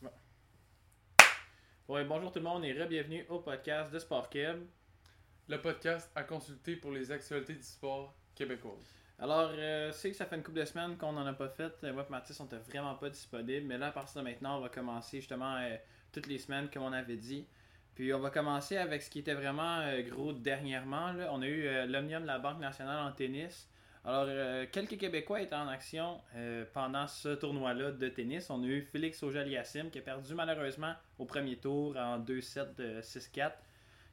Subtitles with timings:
[0.00, 0.10] Bon.
[1.88, 4.30] Ouais, bonjour tout le monde et re-bienvenue au podcast de Sport.
[5.48, 8.76] Le podcast à consulter pour les actualités du sport québécois.
[9.18, 11.72] Alors, euh, c'est que ça fait une couple de semaines qu'on n'en a pas fait.
[11.82, 13.66] Euh, Moi et Mathis, on était vraiment pas disponibles.
[13.66, 15.76] Mais là, à partir de maintenant, on va commencer justement euh,
[16.12, 17.48] toutes les semaines, comme on avait dit.
[17.96, 21.12] Puis on va commencer avec ce qui était vraiment euh, gros dernièrement.
[21.12, 21.28] là.
[21.32, 23.68] On a eu l'Omnium de la Banque nationale en tennis.
[24.04, 28.50] Alors, euh, quelques Québécois étaient en action euh, pendant ce tournoi-là de tennis.
[28.50, 33.00] On a eu Félix Auger-Aliassime qui a perdu malheureusement au premier tour en 2-7 de
[33.00, 33.52] 6-4,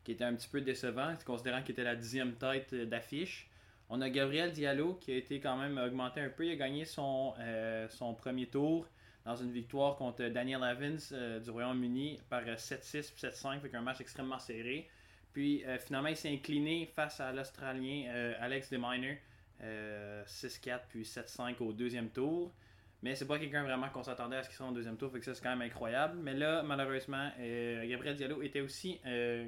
[0.04, 3.50] qui était un petit peu décevant, considérant qu'il était la dixième tête d'affiche.
[3.90, 6.46] On a Gabriel Diallo qui a été quand même augmenté un peu.
[6.46, 8.86] Il a gagné son, euh, son premier tour
[9.26, 13.82] dans une victoire contre Daniel Evans du Royaume-Uni par euh, 7-6 puis 7-5, fait un
[13.82, 14.88] match extrêmement serré.
[15.34, 19.20] Puis finalement, il s'est incliné face à l'Australien Alex DeMiner,
[19.62, 22.54] euh, 6-4 puis 7-5 au deuxième tour.
[23.02, 25.20] Mais c'est pas quelqu'un vraiment qu'on s'attendait à ce qu'il soit en deuxième tour, fait
[25.20, 26.20] que ça c'est quand même incroyable.
[26.22, 29.48] Mais là, malheureusement, euh, Gabriel Diallo était aussi euh,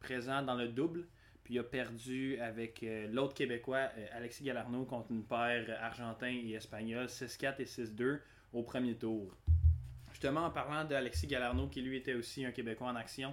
[0.00, 1.06] présent dans le double.
[1.48, 5.82] Puis il a perdu avec euh, l'autre Québécois, euh, Alexis Galarno, contre une paire euh,
[5.82, 8.20] argentin et espagnol, 6-4 et 6-2
[8.52, 9.34] au premier tour.
[10.10, 13.32] Justement, en parlant d'Alexis Galarno, qui lui était aussi un Québécois en action,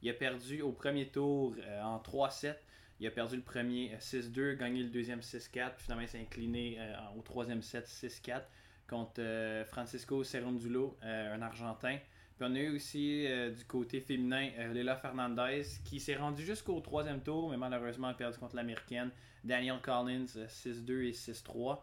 [0.00, 2.54] il a perdu au premier tour euh, en 3-7.
[2.98, 6.20] Il a perdu le premier euh, 6-2, gagné le deuxième 6-4, puis finalement il s'est
[6.20, 8.42] incliné euh, au troisième set 6-4
[8.88, 11.98] contre euh, Francisco Cerundulo, euh, un Argentin.
[12.36, 16.80] Puis on a eu aussi euh, du côté féminin euh, Fernandez qui s'est rendue jusqu'au
[16.80, 19.10] troisième tour, mais malheureusement a perdu contre l'américaine
[19.42, 21.78] Danielle Collins euh, 6-2 et 6-3.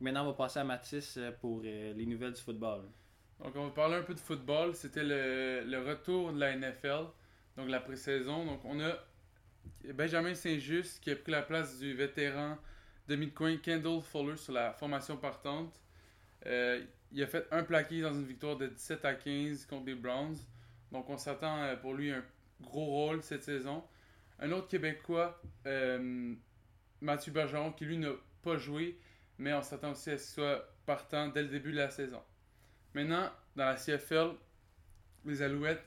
[0.00, 2.82] Maintenant on va passer à Mathis euh, pour euh, les nouvelles du football.
[3.42, 4.74] Donc, on va parler un peu de football.
[4.74, 7.04] C'était le, le retour de la NFL,
[7.56, 8.46] donc la pré-saison.
[8.46, 8.94] Donc, on a
[9.94, 12.58] Benjamin Saint-Just qui a pris la place du vétéran
[13.08, 15.80] de midcoin Kendall Fuller sur la formation partante.
[16.46, 19.94] Euh, il a fait un plaqué dans une victoire de 17 à 15 contre les
[19.94, 20.36] Browns.
[20.92, 22.24] Donc, on s'attend euh, pour lui un
[22.60, 23.82] gros rôle cette saison.
[24.38, 26.34] Un autre Québécois, euh,
[27.00, 28.10] Mathieu Bergeron, qui lui n'a
[28.42, 28.98] pas joué,
[29.38, 32.22] mais on s'attend aussi à ce qu'il soit partant dès le début de la saison.
[32.94, 34.32] Maintenant, dans la CFL,
[35.24, 35.84] les Alouettes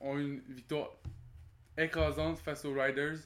[0.00, 0.90] ont une victoire
[1.76, 3.18] écrasante face aux Riders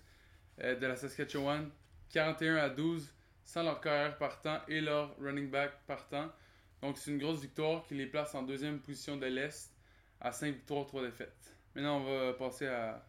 [0.61, 1.71] euh, de la Saskatchewan,
[2.11, 3.15] 41 à 12,
[3.45, 6.31] sans leur carrière partant et leur running back partant.
[6.83, 9.73] Donc c'est une grosse victoire qui les place en deuxième position de l'Est
[10.21, 11.55] à 5 victoires, 3 défaites.
[11.75, 13.07] Maintenant, on va passer à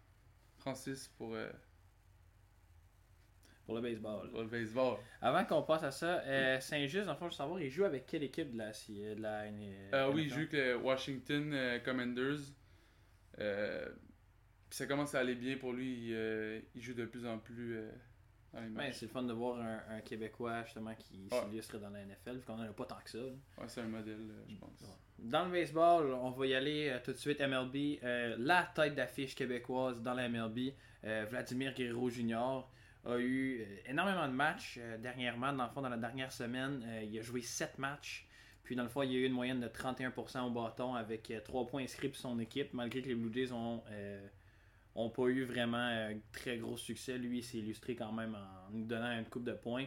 [0.57, 1.49] Francis pour, euh,
[3.65, 4.29] Pour le baseball.
[4.29, 4.97] pour le baseball.
[5.21, 8.51] Avant qu'on passe à ça, euh, Saint-Just, je veux savoir, il joue avec quelle équipe
[8.51, 9.43] de la, de la
[9.93, 12.39] Euh, oui, il joue avec les Washington Commanders.
[14.69, 16.09] Puis ça commence à aller bien pour lui.
[16.09, 17.89] Il, euh, il joue de plus en plus euh,
[18.53, 18.95] dans les Ouais, matchs.
[18.97, 21.39] c'est le fun de voir un, un Québécois justement qui Ouais.
[21.41, 23.17] s'illustre dans la NFL, vu qu'on n'en a pas tant que ça.
[23.19, 24.83] Ouais, c'est un modèle, euh, je pense.
[25.17, 27.99] Dans le baseball, on va y aller tout de suite MLB.
[28.37, 32.63] La tête d'affiche québécoise dans la MLB, Vladimir Guerrero Jr.
[33.05, 35.51] a eu énormément de matchs dernièrement.
[35.51, 38.27] Dans le fond, dans la dernière semaine, il a joué 7 matchs.
[38.63, 41.33] Puis dans le fond, il y a eu une moyenne de 31% au bâton avec
[41.43, 43.83] 3 points inscrits pour son équipe, malgré que les Blue Jays ont,
[44.95, 47.17] euh, ont pas eu vraiment euh, très gros succès.
[47.17, 49.85] Lui, il s'est illustré quand même en nous donnant une coupe de points.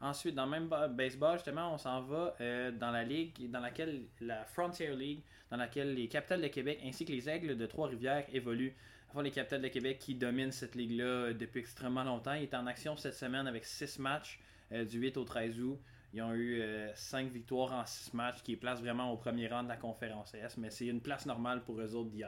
[0.00, 3.60] Ensuite, dans le même ba- baseball, justement, on s'en va euh, dans la ligue dans
[3.60, 7.66] laquelle la Frontier League, dans laquelle les Capitales de Québec ainsi que les Aigles de
[7.66, 8.74] Trois-Rivières évoluent.
[9.10, 12.34] Enfin, les Capitales de Québec qui dominent cette ligue-là euh, depuis extrêmement longtemps.
[12.34, 14.38] Ils étaient en action cette semaine avec 6 matchs
[14.70, 15.78] du 8 au 13 août.
[16.12, 16.60] Ils ont eu
[16.94, 20.56] 5 victoires en 6 matchs, qui placent vraiment au premier rang de la conférence S,
[20.56, 22.24] mais c'est une place normale pour eux autres d'y.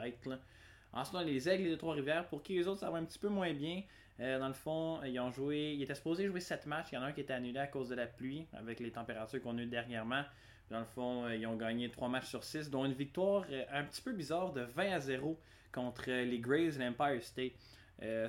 [0.93, 3.19] Ensuite, on a les Aigles de Trois-Rivières, pour qui les autres, ça va un petit
[3.19, 3.83] peu moins bien.
[4.19, 5.73] Euh, dans le fond, ils ont joué.
[5.77, 6.87] Ils étaient supposés jouer 7 matchs.
[6.91, 8.91] Il y en a un qui était annulé à cause de la pluie, avec les
[8.91, 10.23] températures qu'on a eues dernièrement.
[10.69, 13.63] Dans le fond, euh, ils ont gagné 3 matchs sur 6, dont une victoire euh,
[13.71, 15.39] un petit peu bizarre de 20 à 0
[15.71, 17.53] contre les Grays de l'Empire State.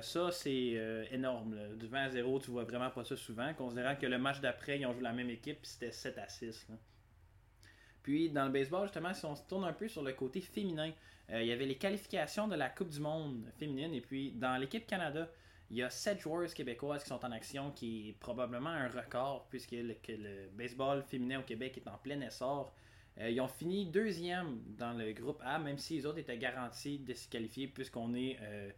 [0.01, 1.55] Ça, c'est énorme.
[1.77, 4.79] Du 20 à 0, tu vois vraiment pas ça souvent, considérant que le match d'après,
[4.79, 6.67] ils ont joué la même équipe, c'était 7 à 6.
[6.69, 6.75] là.
[8.03, 10.91] Puis, dans le baseball, justement, si on se tourne un peu sur le côté féminin,
[11.33, 14.85] il y avait les qualifications de la Coupe du Monde féminine, et puis dans l'équipe
[14.85, 15.29] Canada,
[15.69, 19.47] il y a 7 joueuses québécoises qui sont en action, qui est probablement un record,
[19.49, 19.95] puisque le,
[20.53, 22.73] baseball féminin au Québec est en plein essor.
[23.19, 26.99] Euh, ils ont fini deuxième dans le groupe A, même si les autres étaient garantis
[26.99, 28.69] de se qualifier, puisqu'on est euh,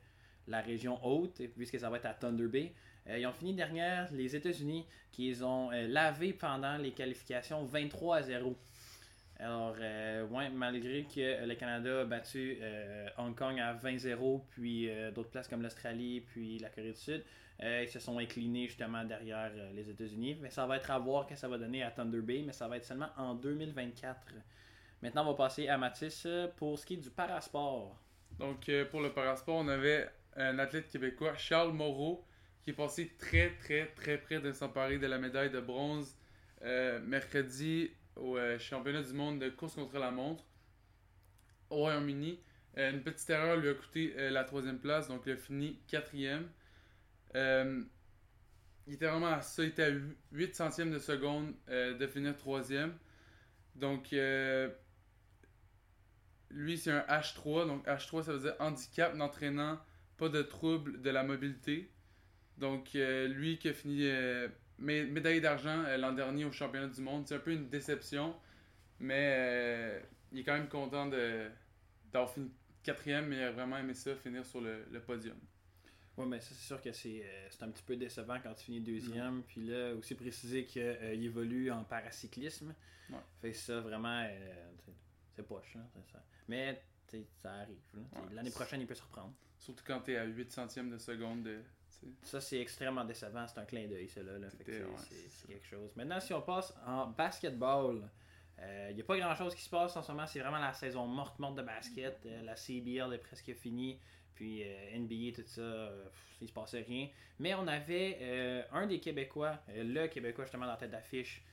[0.47, 2.73] la région haute, puisque ça va être à Thunder Bay.
[3.09, 7.63] Euh, ils ont fini dernière les États-Unis, qui les ont euh, lavés pendant les qualifications
[7.65, 8.55] 23 à 0.
[9.39, 14.89] Alors, euh, ouais, malgré que le Canada a battu euh, Hong Kong à 20-0, puis
[14.89, 17.23] euh, d'autres places comme l'Australie, puis la Corée du Sud,
[17.61, 20.37] euh, ils se sont inclinés justement derrière euh, les États-Unis.
[20.41, 22.67] Mais ça va être à voir que ça va donner à Thunder Bay, mais ça
[22.67, 24.33] va être seulement en 2024.
[25.01, 27.99] Maintenant, on va passer à Mathis euh, pour ce qui est du parasport.
[28.39, 32.25] Donc, euh, pour le parasport, on avait un athlète québécois, Charles Moreau,
[32.61, 36.15] qui est passé très, très, très près de s'emparer de la médaille de bronze
[36.63, 40.43] euh, mercredi au championnat du monde de course contre la montre
[41.69, 42.39] au Royaume-Uni.
[42.75, 46.47] une petite erreur lui a coûté la troisième place, donc il a fini quatrième.
[47.35, 49.91] il était vraiment à ça, il était à
[50.31, 52.97] 8 centièmes de seconde de finir troisième.
[53.75, 54.13] Donc,
[56.53, 57.67] lui, c'est un H3.
[57.67, 59.79] Donc, H3, ça veut dire handicap n'entraînant
[60.17, 61.91] pas de trouble de la mobilité.
[62.57, 64.07] Donc, euh, lui qui a fini
[64.81, 68.35] euh, médaille d'argent euh, l'an dernier au championnat du monde, c'est un peu une déception.
[68.99, 72.51] Mais il est quand même content d'avoir fini
[72.83, 75.37] quatrième, mais il a vraiment aimé ça, finir sur le, podium.
[76.15, 77.23] Oui, mais c'est sûr que c'est
[77.61, 79.43] un petit peu décevant quand tu finis deuxième.
[79.43, 80.81] Puis là, aussi préciser qu'il
[81.23, 82.73] évolue en paracyclisme.
[83.41, 84.25] Fait ça, vraiment,
[85.35, 85.75] c'est poche.
[85.75, 86.23] Hein, ça.
[86.47, 86.81] Mais
[87.41, 87.77] ça arrive.
[88.31, 89.33] L'année prochaine, il peut se reprendre.
[89.57, 91.47] Surtout quand tu es à 8 centièmes de seconde.
[92.23, 93.45] Ça, c'est extrêmement décevant.
[93.47, 94.33] C'est un clin d'œil, c'est là.
[94.49, 94.63] c'est
[95.47, 95.91] quelque chose.
[95.95, 98.09] Maintenant, si on passe en basketball,
[98.57, 100.27] il euh, n'y a pas grand chose qui se passe en ce moment.
[100.27, 102.19] C'est vraiment la saison morte-morte de basket.
[102.25, 103.99] Euh, la CBL est presque finie.
[104.35, 105.89] Puis euh, NBA, tout ça,
[106.41, 107.09] il se passait rien.
[107.39, 111.43] Mais on avait un des Québécois, le Québécois justement dans la tête d'affiche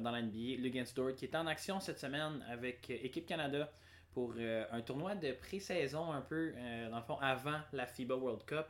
[0.00, 3.70] dans la NBA, Lugan Stewart, qui est en action cette semaine avec Équipe Canada
[4.12, 6.52] pour un tournoi de pré-saison un peu,
[6.90, 8.66] dans le fond, avant la FIBA World Cup.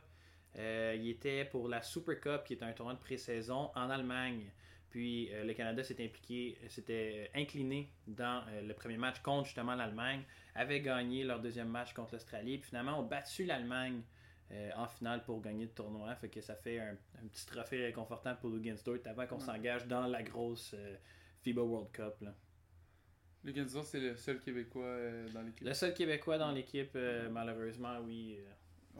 [0.57, 4.51] Euh, il était pour la Super Cup, qui est un tournoi de pré-saison en Allemagne.
[4.89, 10.21] Puis le Canada s'est impliqué, s'était incliné dans le premier match contre justement l'Allemagne,
[10.53, 14.03] avait gagné leur deuxième match contre l'Australie, puis finalement ont battu l'Allemagne
[14.75, 16.13] en finale pour gagner le tournoi.
[16.17, 16.95] Fait que ça fait un,
[17.31, 20.75] petit trophée réconfortant pour Lugansdorf avant qu'on s'engage dans la grosse
[21.41, 22.13] FIBA World Cup.
[22.21, 22.35] Là.
[23.43, 25.67] Le c'est le seul Québécois euh, dans l'équipe.
[25.67, 28.37] Le seul Québécois dans l'équipe, euh, malheureusement, oui.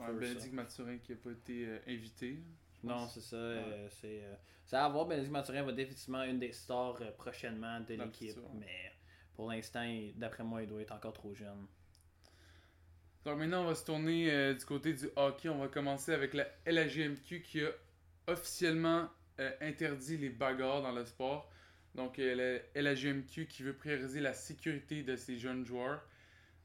[0.00, 2.38] Euh, Bénédicte Mathurin qui n'a pas été invité.
[2.82, 3.36] Non, c'est ça.
[3.90, 4.22] c'est
[4.64, 5.06] ça à voir.
[5.06, 8.38] Bénédicte Mathurin va définitivement une des stars prochainement de l'équipe.
[8.54, 8.92] Mais
[9.34, 9.84] pour l'instant,
[10.16, 11.66] d'après moi, il doit être encore trop jeune.
[13.24, 15.48] Donc maintenant, on va se tourner du côté du hockey.
[15.48, 17.70] On va commencer avec la LAGMQ qui a
[18.26, 19.08] officiellement
[19.60, 21.50] interdit les bagarres dans le sport.
[21.94, 26.02] Donc, la LAGMQ qui veut prioriser la sécurité de ses jeunes joueurs.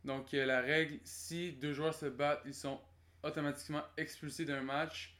[0.03, 2.79] Donc, la règle, si deux joueurs se battent, ils sont
[3.23, 5.15] automatiquement expulsés d'un match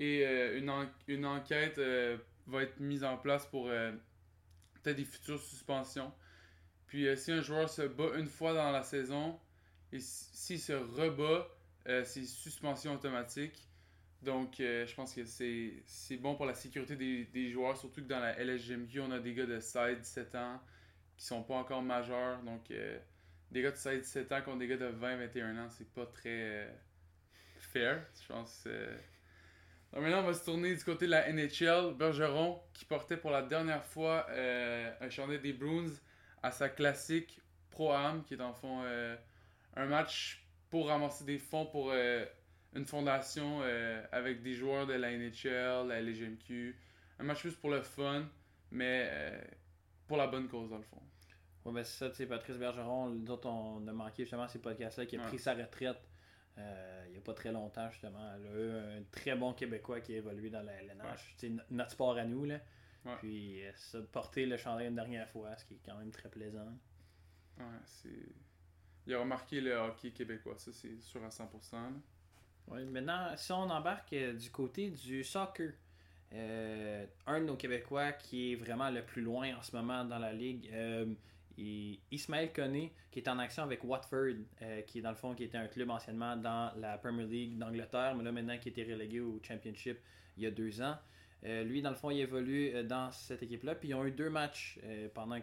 [0.00, 0.72] et euh, une,
[1.08, 2.16] une, enquête euh,
[2.46, 3.92] va être mise en place pour euh,
[4.82, 6.12] peut-être des futures suspensions.
[6.86, 9.38] Puis, si un joueur se bat une fois dans la saison
[9.92, 11.46] et s'il se rebat,
[12.04, 13.68] c'est suspension automatique.
[14.22, 18.36] Donc, je pense que c'est bon pour la sécurité des, joueurs, surtout que dans la
[18.42, 20.60] LSGMQ, on a des gars de 16-17 ans
[21.16, 22.42] qui sont pas encore majeurs.
[22.42, 22.72] Donc,
[23.52, 26.68] des gars de 16-17 ans contre des gars de 20-21 ans, c'est pas très
[27.62, 28.64] fair, je pense.
[29.92, 31.94] Donc, maintenant, on va se tourner du côté de la NHL.
[31.96, 35.90] Bergeron, qui portait pour la dernière fois un chandail des Bruins
[36.42, 37.40] à sa classique
[37.70, 38.82] Pro-Am, qui est en fond
[39.76, 41.92] un match pour ramasser des fonds pour
[42.74, 46.76] une fondation euh, avec des joueurs de la NHL, la LGMQ.
[47.18, 48.24] Un match plus pour le fun,
[48.70, 49.40] mais euh,
[50.06, 51.02] pour la bonne cause, dans le fond.
[51.64, 55.06] Oui, ben c'est ça, tu sais, Patrice Bergeron, dont on a manqué justement ces podcasts-là,
[55.06, 56.00] qui a pris sa retraite
[56.60, 58.18] euh, il n'y a pas très longtemps, justement.
[58.20, 61.34] Un très bon Québécois qui a évolué dans la LNH.
[61.36, 62.60] C'est notre sport à nous, là.
[63.18, 66.68] Puis, ça, porter le chandail une dernière fois, ce qui est quand même très plaisant.
[67.58, 68.34] Ouais, c'est.
[69.06, 71.46] Il a remarqué le hockey québécois, ça, c'est sûr à 100%.
[72.68, 75.72] Oui, maintenant, si on embarque euh, du côté du soccer,
[76.32, 80.18] euh, un de nos Québécois qui est vraiment le plus loin en ce moment dans
[80.18, 81.06] la ligue, euh,
[81.58, 84.34] Ismaël Koné, qui est en action avec Watford,
[84.86, 88.14] qui est dans le fond qui était un club anciennement dans la Premier League d'Angleterre,
[88.16, 89.98] mais là maintenant qui été relégué au Championship
[90.36, 90.96] il y a deux ans.
[91.42, 93.74] lui, dans le fond, il évolue dans cette équipe-là.
[93.74, 94.78] Puis ils ont eu deux matchs
[95.14, 95.36] pendant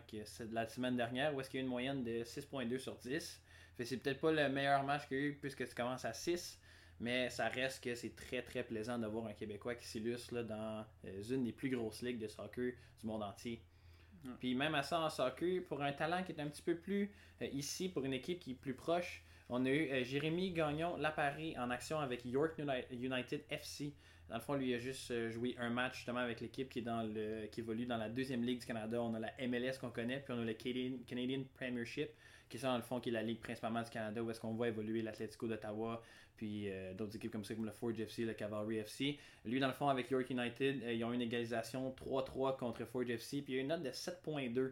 [0.51, 3.41] la semaine dernière où est-ce qu'il y a eu une moyenne de 6.2 sur 10.
[3.77, 6.13] Fait c'est peut-être pas le meilleur match qu'il y a eu puisque tu commences à
[6.13, 6.59] 6.
[6.99, 11.23] Mais ça reste que c'est très très plaisant d'avoir un Québécois qui s'illustre dans euh,
[11.29, 13.61] une des plus grosses ligues de soccer du monde entier.
[14.39, 17.11] Puis même à ça en soccer, pour un talent qui est un petit peu plus
[17.41, 20.97] euh, ici, pour une équipe qui est plus proche, on a eu euh, Jérémy Gagnon
[20.97, 22.59] Laparis en action avec York
[22.91, 23.93] United FC.
[24.29, 27.01] Dans le fond, lui a juste joué un match justement avec l'équipe qui, est dans
[27.01, 29.01] le, qui évolue dans la deuxième ligue du Canada.
[29.01, 32.09] On a la MLS qu'on connaît, puis on a le Canadian, Premiership,
[32.49, 34.53] qui est dans le fond qui est la ligue principalement du Canada, où est-ce qu'on
[34.53, 36.01] voit évoluer l'Atlético d'Ottawa,
[36.37, 39.19] puis euh, d'autres équipes comme ça, comme le Forge FC, le Cavalry FC.
[39.43, 43.09] Lui, dans le fond, avec York United, euh, ils ont une égalisation 3-3 contre Forge
[43.09, 44.71] FC, puis il y a une note de 7.2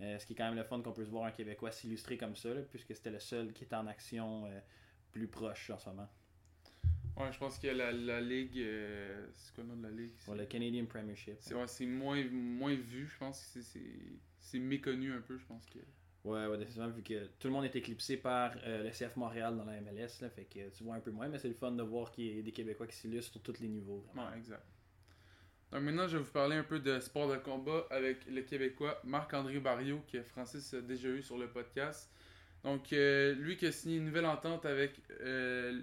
[0.00, 2.18] Euh, ce qui est quand même le fun qu'on peut se voir un Québécois s'illustrer
[2.18, 4.50] comme ça, là, puisque c'était le seul qui était en action
[5.12, 6.08] plus proche en ce moment.
[7.16, 8.60] Ouais, je pense que la, la ligue.
[9.36, 10.10] c'est quoi le nom de la ligue?
[10.36, 11.36] Le Canadian Premiership.
[11.38, 13.60] C'est ouais, moins, moins vu, je pense que
[14.40, 15.78] c'est méconnu un peu, je pense que.
[16.24, 19.56] Ouais, ouais, définitivement, vu que tout le monde est éclipsé par euh, le CF Montréal
[19.56, 21.72] dans la MLS, là, fait que tu vois un peu moins, mais c'est le fun
[21.72, 24.02] de voir qu'il y a des Québécois qui s'illustrent sur tous les niveaux.
[24.08, 24.32] vraiment.
[24.32, 24.64] Exact.
[25.70, 29.00] Donc maintenant, je vais vous parler un peu de sport de combat avec le Québécois
[29.04, 32.10] Marc-André Barriot, que Francis a déjà eu sur le podcast.
[32.62, 35.82] Donc, euh, lui qui a signé une nouvelle entente avec euh,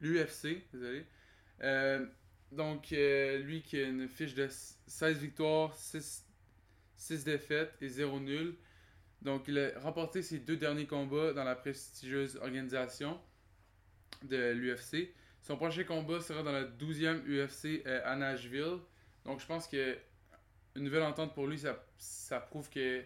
[0.00, 1.06] l'UFC, désolé.
[1.62, 2.04] Euh,
[2.50, 6.26] donc, euh, lui qui a une fiche de 16 victoires, 6,
[6.96, 8.56] 6 défaites et 0 nul.
[9.26, 13.18] Donc, il a remporté ses deux derniers combats dans la prestigieuse organisation
[14.22, 15.12] de l'UFC.
[15.42, 18.78] Son prochain combat sera dans la 12e UFC euh, à Nashville.
[19.24, 19.98] Donc je pense que
[20.76, 23.02] une nouvelle entente pour lui, ça, ça prouve que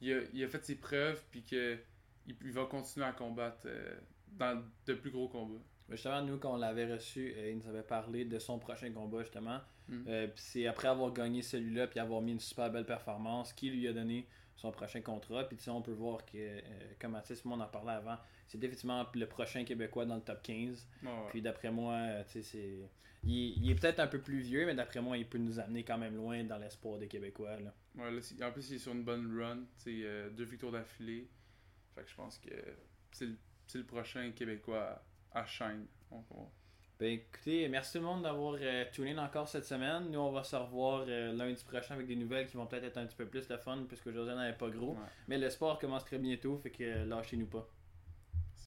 [0.00, 1.78] il a, il a fait ses preuves puis que
[2.26, 3.98] il, va continuer à combattre euh,
[4.28, 5.60] dans de plus gros combats.
[5.90, 9.22] Justement, nous, quand on l'avait reçu, euh, il nous avait parlé de son prochain combat,
[9.22, 9.60] justement.
[9.88, 10.04] Mm.
[10.06, 13.70] Euh, puis c'est après avoir gagné celui-là, puis avoir mis une super belle performance, qui
[13.70, 14.26] lui a donné
[14.60, 15.44] son prochain contrat.
[15.48, 16.60] Puis tu sais, on peut voir que, euh,
[17.00, 20.86] comme Mathis, on en parlait avant, c'est définitivement le prochain Québécois dans le top 15.
[21.02, 21.14] Ouais, ouais.
[21.30, 22.90] Puis d'après moi, euh, tu sais, c'est.
[23.22, 25.58] Il, est- il est peut-être un peu plus vieux, mais d'après moi, il peut nous
[25.60, 27.58] amener quand même loin dans l'espoir des Québécois.
[27.60, 27.74] Là.
[27.96, 29.58] Ouais, là, en plus, il est sur une bonne run.
[29.78, 31.28] tu sais, euh, deux victoires d'affilée.
[31.94, 32.50] Fait que je pense que
[33.12, 33.36] c'est le,
[33.74, 35.02] le prochain Québécois
[35.32, 35.44] à.
[36.10, 36.48] Donc, on-
[37.00, 40.10] Ben écoutez, merci tout le monde d'avoir euh, tuné encore cette semaine.
[40.10, 42.98] Nous, on va se revoir euh, lundi prochain avec des nouvelles qui vont peut-être être
[42.98, 44.90] un petit peu plus le fun, puisque on n'avait pas gros.
[44.90, 45.08] Ouais.
[45.26, 47.66] Mais le sport commence très bientôt, fait que euh, lâchez-nous pas.